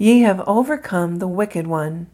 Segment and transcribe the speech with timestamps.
[0.00, 2.06] Ye have overcome the wicked one.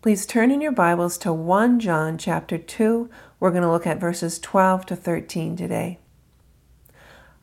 [0.00, 3.10] Please turn in your Bibles to 1 John chapter 2.
[3.38, 5.98] We're going to look at verses 12 to 13 today.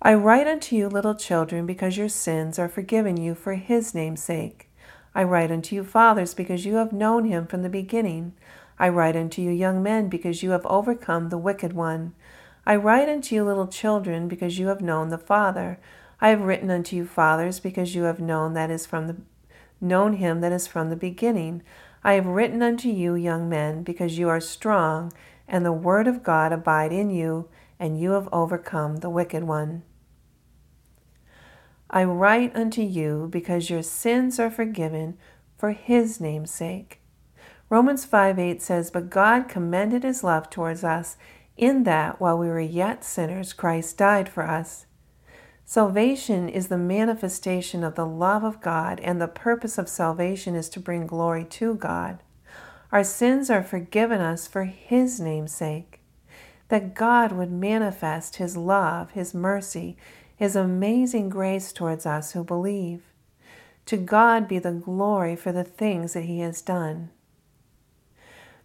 [0.02, 4.24] I write unto you, little children, because your sins are forgiven you for his name's
[4.24, 4.72] sake.
[5.14, 8.34] I write unto you, fathers, because you have known him from the beginning.
[8.80, 12.16] I write unto you, young men, because you have overcome the wicked one.
[12.66, 15.78] I write unto you, little children, because you have known the Father.
[16.20, 19.18] I have written unto you, fathers, because you have known that is from the
[19.80, 21.64] known him that is from the beginning.
[22.04, 25.14] I have written unto you, young men, because you are strong,
[25.48, 29.84] and the word of God abide in you, and you have overcome the wicked one.
[31.90, 35.18] I write unto you because your sins are forgiven
[35.58, 37.00] for his name's sake.
[37.70, 41.18] Romans 5 8 says, But God commended his love towards us
[41.56, 44.86] in that while we were yet sinners, Christ died for us.
[45.70, 50.70] Salvation is the manifestation of the love of God, and the purpose of salvation is
[50.70, 52.24] to bring glory to God.
[52.90, 56.00] Our sins are forgiven us for His name's sake.
[56.70, 59.98] That God would manifest His love, His mercy,
[60.34, 63.02] His amazing grace towards us who believe.
[63.88, 67.10] To God be the glory for the things that He has done.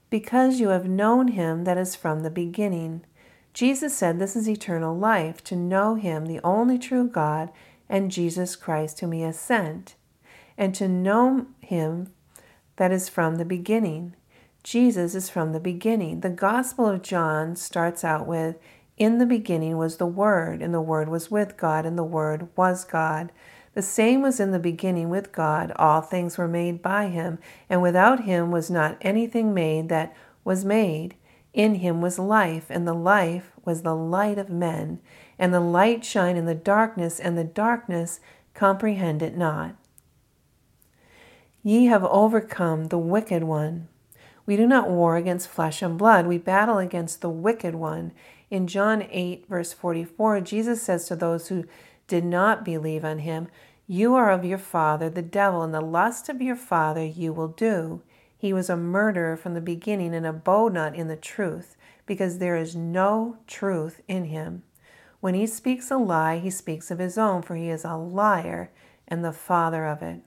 [0.09, 3.05] Because you have known Him that is from the beginning.
[3.55, 7.51] Jesus said this is eternal life, to know him, the only true God,
[7.89, 9.95] and Jesus Christ, whom he has sent,
[10.57, 12.13] and to know him
[12.77, 14.15] that is from the beginning.
[14.63, 16.21] Jesus is from the beginning.
[16.21, 18.57] The Gospel of John starts out with,
[18.97, 22.49] In the beginning was the Word, and the Word was with God, and the Word
[22.57, 23.33] was God.
[23.75, 25.73] The same was in the beginning with God.
[25.77, 30.65] All things were made by him, and without him was not anything made that was
[30.65, 31.17] made.
[31.53, 35.01] In him was life, and the life was the light of men.
[35.39, 38.21] And the light shine in the darkness, and the darkness
[38.55, 39.77] comprehend it not.
[41.63, 43.89] Ye have overcome the wicked one.
[44.47, 48.13] We do not war against flesh and blood, we battle against the wicked one.
[48.51, 51.65] In John 8, verse 44, Jesus says to those who
[52.09, 53.49] did not believe on him,
[53.87, 57.49] You are of your father, the devil, and the lust of your father you will
[57.49, 58.03] do.
[58.43, 61.77] He was a murderer from the beginning and abode not in the truth,
[62.07, 64.65] because there is no truth in him.
[65.21, 68.73] When he speaks a lie, he speaks of his own, for he is a liar
[69.07, 70.23] and the father of it.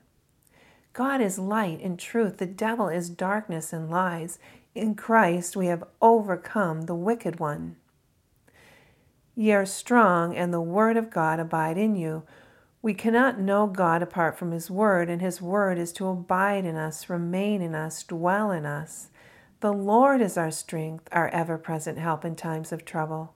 [0.94, 4.38] God is light and truth, the devil is darkness and lies.
[4.74, 7.76] In Christ we have overcome the wicked one.
[9.34, 12.22] Ye are strong, and the word of God abide in you.
[12.86, 16.76] We cannot know God apart from His Word, and His Word is to abide in
[16.76, 19.08] us, remain in us, dwell in us.
[19.58, 23.34] The Lord is our strength, our ever present help in times of trouble.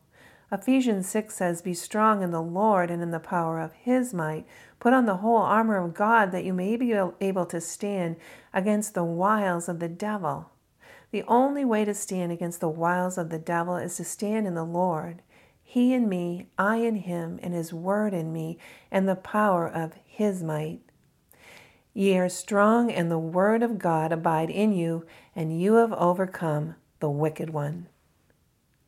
[0.53, 4.47] Ephesians 6 says, Be strong in the Lord and in the power of His might.
[4.78, 8.19] Put on the whole armor of God that you may be able to stand
[8.55, 10.53] against the wiles of the devil.
[11.11, 14.55] The only way to stand against the wiles of the devil is to stand in
[14.55, 15.22] the Lord.
[15.70, 18.58] He in me, I in him, and his word in me,
[18.91, 20.81] and the power of his might.
[21.94, 26.75] Ye are strong, and the word of God abide in you, and you have overcome
[26.98, 27.86] the wicked one.